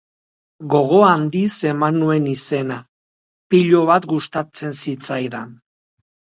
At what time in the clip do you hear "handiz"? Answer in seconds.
1.07-1.51